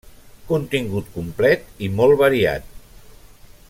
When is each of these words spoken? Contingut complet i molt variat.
Contingut 0.51 1.11
complet 1.17 1.69
i 1.87 1.91
molt 1.99 2.21
variat. 2.25 2.77